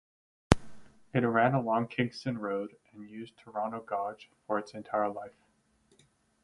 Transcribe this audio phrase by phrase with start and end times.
[1.13, 5.37] It ran along Kingston Road and used Toronto gauge for its entire life.